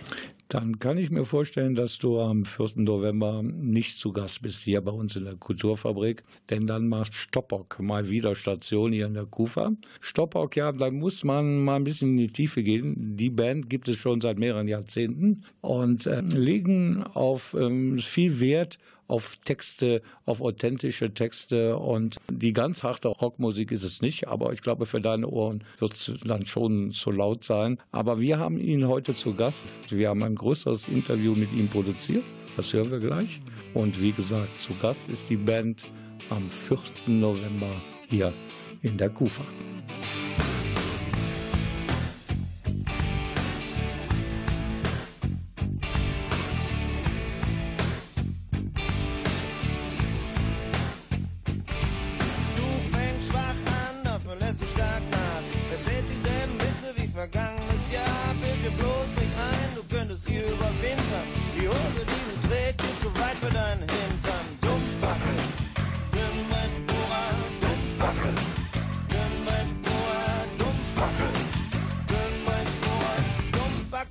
[0.49, 2.69] Dann kann ich mir vorstellen, dass du am 4.
[2.77, 7.79] November nicht zu Gast bist hier bei uns in der Kulturfabrik, denn dann macht Stoppock
[7.79, 9.73] mal wieder Station hier in der Kufa.
[10.01, 13.15] Stoppock, ja, da muss man mal ein bisschen in die Tiefe gehen.
[13.15, 18.79] Die Band gibt es schon seit mehreren Jahrzehnten und äh, legen auf ähm, viel Wert
[19.09, 24.61] auf Texte, auf authentische Texte und die ganz harte Rockmusik ist es nicht, aber ich
[24.61, 27.79] glaube, für deine Ohren wird es dann schon zu laut sein.
[27.91, 29.67] Aber wir haben ihn heute zu Gast.
[29.89, 32.23] Wir haben ein größeres Interview mit ihm produziert.
[32.55, 33.41] Das hören wir gleich.
[33.73, 35.87] Und wie gesagt, zu Gast ist die Band
[36.29, 36.77] am 4.
[37.07, 37.71] November
[38.09, 38.33] hier
[38.81, 39.43] in der Kufa.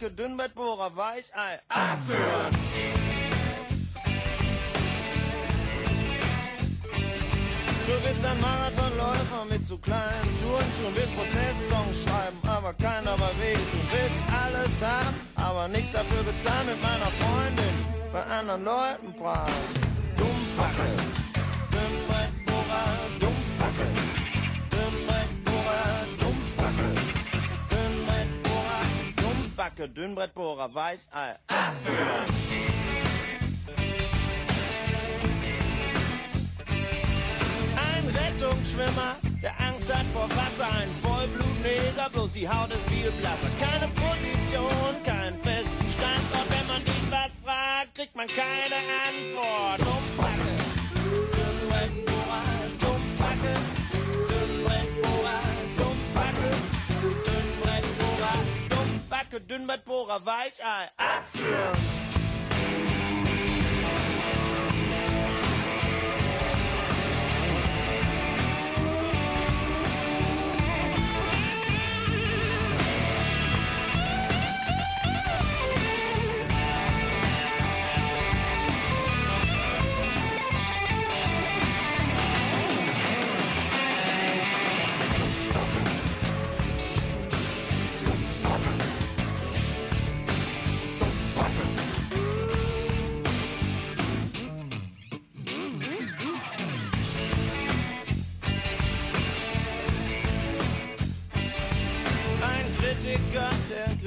[0.08, 2.56] Dumpfbacke, Dünnbettbohrer, Weichei, abführen.
[7.86, 13.58] Du bist ein Marathonläufer mit zu kleinen Turnschuhen, willst Protestsongs schreiben, aber keiner bei Weg.
[13.72, 17.74] Du willst alles haben, aber nichts dafür bezahlen mit meiner Freundin
[18.12, 19.54] bei anderen Leuten prahlen.
[20.16, 21.27] Dumpfbacke,
[29.68, 32.24] Dumpfbacke, Dünnbrettbohrer, Weißei, abführen.
[37.76, 43.50] Ein Rettungsschwimmer, der Angst hat vor Wasser, ein Vollblutneger, bloß die Haut ist viel blasser.
[43.60, 49.80] Keine Position, keinen festen Standort, wenn man ihn was fragt, kriegt man keine Antwort.
[49.80, 50.67] Dumpfbacke,
[59.28, 62.17] Dumpfbacke, Dünnbrettbohrer, Weichei, abführen.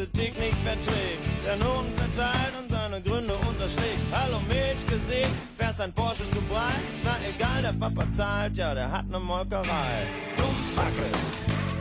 [0.01, 4.01] Kritik nicht verträgt, der Noten verteilt und seine Gründe unterschlägt.
[4.11, 6.81] Hallo Milch gesehen, fährst ein Porsche zu breit?
[7.03, 10.07] Na egal, der Papa zahlt, ja, der hat ne Molkerei.
[10.37, 11.05] Dummsbacke,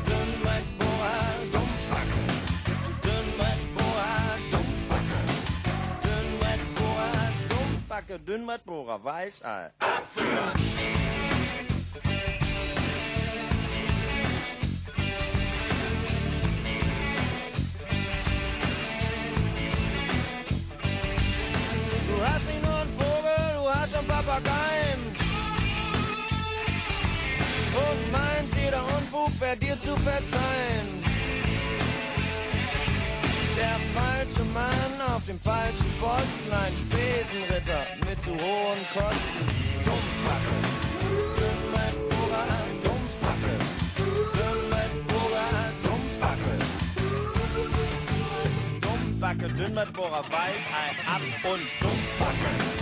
[0.04, 2.22] Dünnwettbohrer, Dummsbacke.
[3.04, 5.20] Dünnwettbohrer, Dummsbacke.
[6.04, 9.70] Dünnwettbohrer, Dummsbacke, Dünnwettbohrer, Weichei.
[9.78, 10.99] Abführen!
[23.81, 25.01] Hast einen Papageien.
[27.72, 31.03] Und meint jeder Unfug wäre dir zu verzeihen.
[33.57, 39.49] Der falsche Mann auf dem falschen Posten, ein Spesenritter mit zu hohen Kosten.
[39.87, 40.57] Dummspacke,
[41.41, 42.47] Dünnwettbohrer,
[42.85, 43.55] Dummspacke,
[44.37, 45.49] Dünnwettbohrer,
[45.85, 46.53] Dummspacke.
[48.83, 52.80] Dummspacke, Dünnwettbohrer, Weichei, ab und Dummspacke.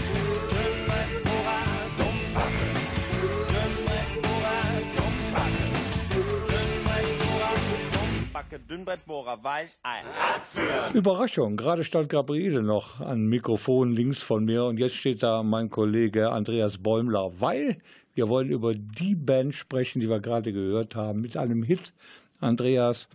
[8.39, 10.95] Dummspacke, Dünnwettbohrer, Weichei, abführen.
[10.95, 15.71] Überraschung, gerade stand Gabriele noch an Mikrofon links von mir und jetzt steht da mein
[15.71, 17.79] Kollege Andreas Bäumler, weil
[18.15, 21.93] wir wollen über die Band sprechen, die wir gerade gehört haben, mit einem Hit,
[22.41, 23.09] Andreas,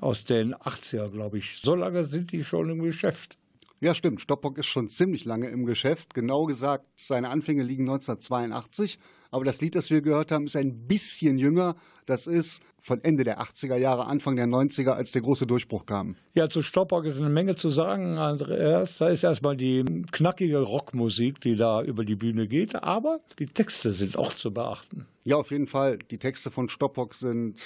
[0.00, 1.60] aus den 80er, glaube ich.
[1.60, 3.36] So lange sind die schon im Geschäft.
[3.82, 4.20] Ja, stimmt.
[4.20, 6.12] Stoppock ist schon ziemlich lange im Geschäft.
[6.12, 8.98] Genau gesagt, seine Anfänge liegen 1982.
[9.30, 11.76] Aber das Lied, das wir gehört haben, ist ein bisschen jünger.
[12.04, 16.16] Das ist von Ende der 80er Jahre, Anfang der 90er, als der große Durchbruch kam.
[16.34, 18.98] Ja, zu Stoppock ist eine Menge zu sagen, Andreas.
[18.98, 22.82] Da ist erstmal die knackige Rockmusik, die da über die Bühne geht.
[22.82, 25.06] Aber die Texte sind auch zu beachten.
[25.24, 25.98] Ja, auf jeden Fall.
[26.10, 27.58] Die Texte von Stoppock sind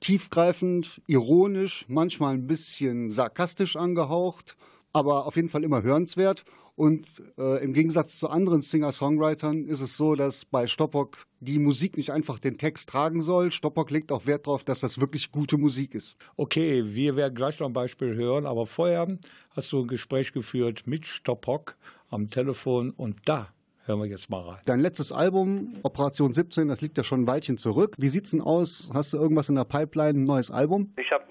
[0.00, 4.56] tiefgreifend, ironisch, manchmal ein bisschen sarkastisch angehaucht,
[4.92, 6.44] aber auf jeden Fall immer hörenswert.
[6.76, 11.98] Und äh, im Gegensatz zu anderen Singer-Songwritern ist es so, dass bei Stoppock die Musik
[11.98, 13.50] nicht einfach den Text tragen soll.
[13.50, 16.16] Stoppock legt auch Wert darauf, dass das wirklich gute Musik ist.
[16.36, 19.06] Okay, wir werden gleich noch ein Beispiel hören, aber vorher
[19.54, 21.76] hast du ein Gespräch geführt mit Stoppock
[22.08, 23.48] am Telefon und da
[23.84, 24.60] hören wir jetzt mal rein.
[24.64, 27.96] Dein letztes Album, Operation 17, das liegt ja schon ein Weilchen zurück.
[27.98, 28.90] Wie sieht's denn aus?
[28.94, 30.94] Hast du irgendwas in der Pipeline, ein neues Album?
[30.96, 31.24] Ich habe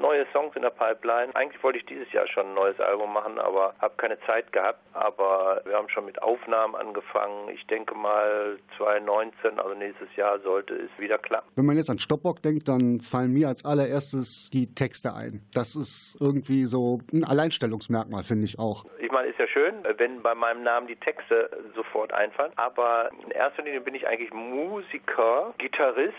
[0.00, 1.34] neue Songs in der Pipeline.
[1.34, 4.80] Eigentlich wollte ich dieses Jahr schon ein neues Album machen, aber habe keine Zeit gehabt.
[4.92, 7.48] Aber wir haben schon mit Aufnahmen angefangen.
[7.50, 11.48] Ich denke mal 2019, also nächstes Jahr, sollte es wieder klappen.
[11.56, 15.42] Wenn man jetzt an Stoppock denkt, dann fallen mir als allererstes die Texte ein.
[15.54, 18.84] Das ist irgendwie so ein Alleinstellungsmerkmal, finde ich auch.
[18.98, 22.52] Ich meine, ist ja schön, wenn bei meinem Namen die Texte sofort einfallen.
[22.56, 26.14] Aber in erster Linie bin ich eigentlich Musiker, Gitarrist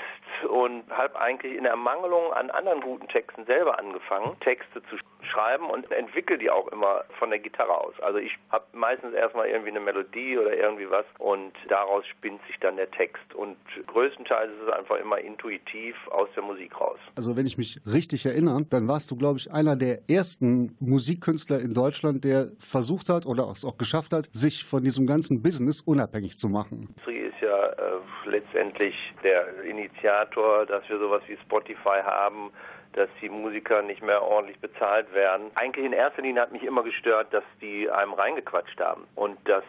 [0.50, 5.92] und habe eigentlich in Ermangelung an anderen guten Texten selber angefangen, Texte zu schreiben und
[5.92, 7.94] entwickle die auch immer von der Gitarre aus.
[8.02, 12.60] Also ich habe meistens erstmal irgendwie eine Melodie oder irgendwie was und daraus spinnt sich
[12.60, 13.34] dann der Text.
[13.36, 13.58] Und
[13.88, 17.00] größtenteils ist es einfach immer intuitiv aus der Musik raus.
[17.16, 21.60] Also wenn ich mich richtig erinnere, dann warst du, glaube ich, einer der ersten Musikkünstler
[21.60, 25.82] in Deutschland, der versucht hat oder es auch geschafft hat, sich von diesem ganzen Business
[25.82, 26.88] unabhängig zu machen.
[26.90, 32.52] Industrie ist ja äh, letztendlich der Initiator, dass wir sowas wie Spotify haben,
[32.94, 35.52] dass die Musiker nicht mehr ordentlich bezahlt werden.
[35.56, 39.64] Eigentlich in erster Linie hat mich immer gestört, dass die einem reingequatscht haben und dass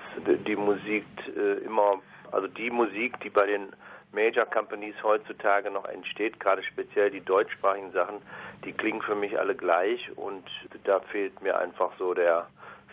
[0.47, 1.05] die Musik
[1.37, 2.01] äh, immer,
[2.31, 3.69] also die Musik, die bei den
[4.13, 8.17] Major Companies heutzutage noch entsteht, gerade speziell die deutschsprachigen Sachen,
[8.65, 10.45] die klingen für mich alle gleich und
[10.85, 12.47] da fehlt mir einfach so der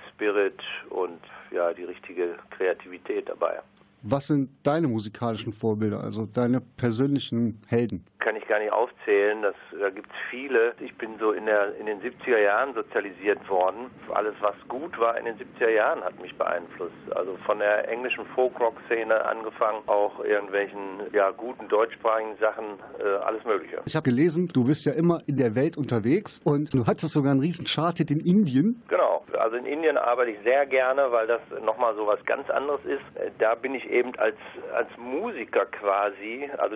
[0.09, 1.19] Spirit und
[1.51, 3.59] ja die richtige Kreativität dabei.
[4.01, 8.05] Was sind deine musikalischen Vorbilder, also deine persönlichen Helden?
[8.19, 10.73] Kann ich gar nicht aufzählen, das, da gibt es viele.
[10.79, 13.89] Ich bin so in, der, in den 70er Jahren sozialisiert worden.
[14.13, 16.93] Alles, was gut war in den 70er Jahren, hat mich beeinflusst.
[17.15, 20.79] Also von der englischen Folk-Rock-Szene angefangen, auch irgendwelchen
[21.13, 22.65] ja, guten deutschsprachigen Sachen,
[22.99, 23.81] äh, alles Mögliche.
[23.85, 27.31] Ich habe gelesen, du bist ja immer in der Welt unterwegs und du hattest sogar
[27.31, 28.81] einen riesen Charthit in Indien.
[28.87, 32.81] Genau, also in Indien arbeite ich sehr gerne, weil das nochmal so was ganz anderes
[32.85, 33.01] ist.
[33.15, 34.37] Äh, Da bin ich eben als,
[34.73, 36.75] als Musiker quasi, also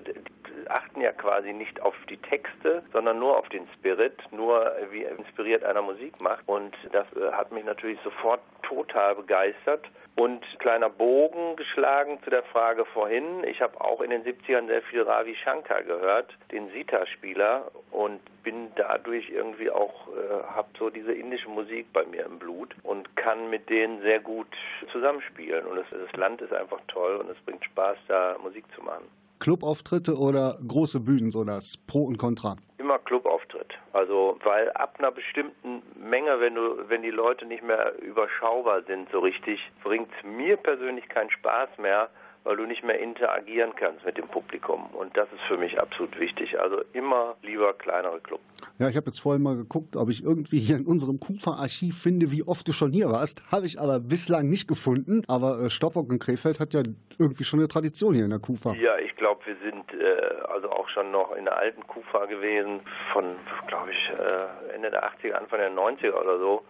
[0.69, 5.63] achten ja quasi nicht auf die Texte, sondern nur auf den Spirit, nur wie inspiriert
[5.63, 6.47] einer Musik macht.
[6.47, 9.85] Und das äh, hat mich natürlich sofort total begeistert.
[10.15, 13.43] Und kleiner Bogen geschlagen zu der Frage vorhin.
[13.45, 18.71] Ich habe auch in den 70ern sehr viel Ravi Shankar gehört, den Sita-Spieler, und bin
[18.75, 23.49] dadurch irgendwie auch, äh, habe so diese indische Musik bei mir im Blut und kann
[23.49, 24.47] mit denen sehr gut
[24.91, 25.65] zusammenspielen.
[25.65, 29.05] Und das, das Land ist einfach toll und es bringt Spaß, da Musik zu machen.
[29.39, 32.55] Clubauftritte oder große Bühnen, so das Pro und Contra?
[32.77, 33.52] Immer Clubauftritt.
[33.93, 39.09] Also, weil ab einer bestimmten Menge, wenn du, wenn die Leute nicht mehr überschaubar sind,
[39.11, 42.09] so richtig, bringt mir persönlich keinen Spaß mehr,
[42.43, 44.87] weil du nicht mehr interagieren kannst mit dem Publikum.
[44.87, 46.59] Und das ist für mich absolut wichtig.
[46.59, 48.43] Also immer lieber kleinere Clubs.
[48.79, 52.31] Ja, ich habe jetzt vorhin mal geguckt, ob ich irgendwie hier in unserem Kufa-Archiv finde,
[52.31, 53.43] wie oft du schon hier warst.
[53.51, 55.23] Habe ich aber bislang nicht gefunden.
[55.27, 56.81] Aber äh, Stoppock in Krefeld hat ja
[57.17, 58.73] irgendwie schon eine Tradition hier in der Kufa.
[58.73, 62.81] Ja, ich glaube, wir sind äh, also auch schon noch in der alten Kufa gewesen,
[63.13, 63.35] von,
[63.67, 66.63] glaube ich, äh, Ende der 80er, Anfang der 90er oder so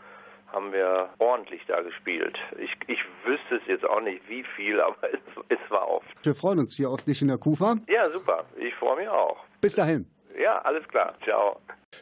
[0.53, 2.37] haben wir ordentlich da gespielt.
[2.59, 6.07] Ich, ich wüsste es jetzt auch nicht, wie viel, aber es, es war oft.
[6.23, 7.75] Wir freuen uns hier auf dich in der Kufa.
[7.89, 8.45] Ja, super.
[8.57, 9.37] Ich freue mich auch.
[9.59, 10.05] Bis dahin.
[10.39, 11.13] Ja, alles klar.
[11.23, 11.59] Ciao.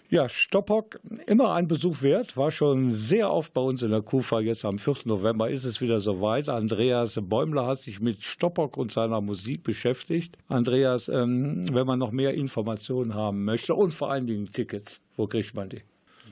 [0.09, 4.39] Ja, Stoppock, immer ein Besuch wert, war schon sehr oft bei uns in der Kufa.
[4.39, 4.95] Jetzt am 4.
[5.05, 6.47] November ist es wieder soweit.
[6.47, 10.37] Andreas Bäumler hat sich mit Stoppock und seiner Musik beschäftigt.
[10.47, 15.27] Andreas, ähm, wenn man noch mehr Informationen haben möchte und vor allen Dingen Tickets, wo
[15.27, 15.81] kriegt man die?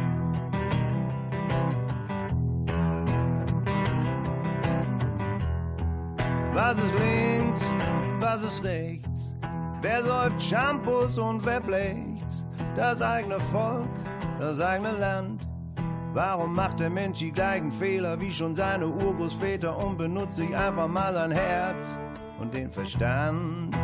[6.53, 6.99] Was ist
[7.55, 7.71] links,
[8.19, 9.35] was ist rechts?
[9.81, 12.45] Wer säuft Shampoos und wer blächt's?
[12.75, 13.87] Das eigene Volk,
[14.39, 15.47] das eigene Land.
[16.13, 20.87] Warum macht der Mensch die gleichen Fehler wie schon seine Urgroßväter und benutzt sich einfach
[20.87, 21.99] mal sein Herz
[22.39, 23.75] und den Verstand?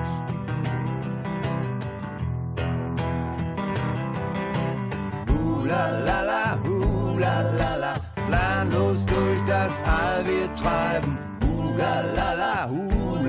[5.29, 7.93] Uh la la la, uh la la la,
[8.27, 11.17] planlos durch das All wir treiben.
[11.43, 12.80] Uh la la la, uh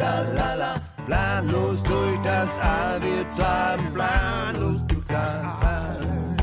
[0.02, 6.36] la la la, planlos durch das All wir treiben, planlos durch das All.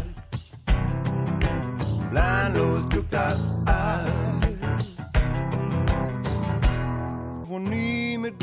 [2.10, 4.06] Planlos durch das All.
[7.44, 8.36] Wo nie mit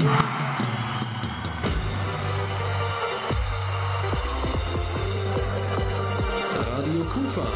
[6.72, 7.46] Radio Kufa.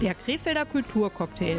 [0.00, 1.58] Der Krefelder Kulturcocktail.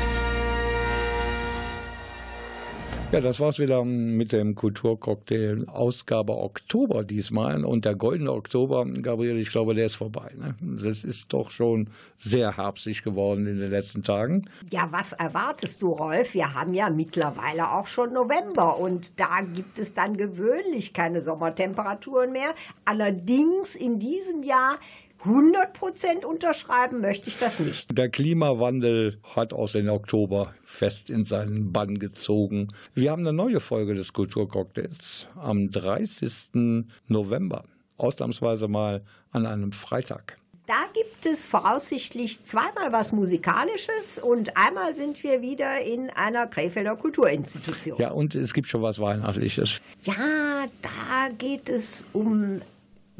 [3.11, 7.65] Ja, das war's wieder mit dem Kulturcocktail Ausgabe Oktober diesmal.
[7.65, 10.31] Und der goldene Oktober, Gabriel, ich glaube, der ist vorbei.
[10.37, 10.55] Ne?
[10.61, 14.49] Das ist doch schon sehr herbstlich geworden in den letzten Tagen.
[14.69, 16.33] Ja, was erwartest du, Rolf?
[16.33, 22.31] Wir haben ja mittlerweile auch schon November und da gibt es dann gewöhnlich keine Sommertemperaturen
[22.31, 22.55] mehr.
[22.85, 24.79] Allerdings in diesem Jahr
[25.25, 27.95] 100% unterschreiben möchte ich das nicht.
[27.95, 32.69] Der Klimawandel hat auch den Oktober fest in seinen Bann gezogen.
[32.95, 36.85] Wir haben eine neue Folge des Kulturcocktails am 30.
[37.07, 37.65] November.
[37.97, 40.37] Ausnahmsweise mal an einem Freitag.
[40.67, 46.95] Da gibt es voraussichtlich zweimal was Musikalisches und einmal sind wir wieder in einer Krefelder
[46.95, 47.99] Kulturinstitution.
[47.99, 49.81] Ja, und es gibt schon was Weihnachtliches.
[50.03, 52.61] Ja, da geht es um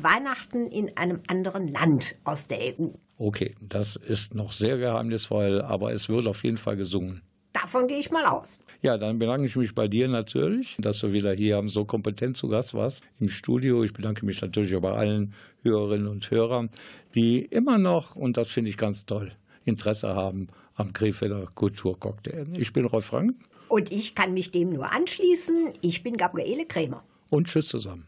[0.04, 2.88] Weihnachten in einem anderen Land aus der EU.
[3.18, 7.22] Okay, das ist noch sehr geheimnisvoll, aber es wird auf jeden Fall gesungen.
[7.54, 8.60] Davon gehe ich mal aus.
[8.82, 12.48] Ja, dann bedanke ich mich bei dir natürlich, dass du wieder hier so kompetent zu
[12.48, 13.84] Gast warst im Studio.
[13.84, 16.70] Ich bedanke mich natürlich auch bei allen Hörerinnen und Hörern,
[17.14, 19.34] die immer noch, und das finde ich ganz toll,
[19.66, 22.48] Interesse haben am Krefelder Kulturcocktail.
[22.58, 23.36] Ich bin Rolf Frank.
[23.68, 25.74] Und ich kann mich dem nur anschließen.
[25.82, 27.04] Ich bin Gabriele Krämer.
[27.30, 28.08] Und tschüss zusammen.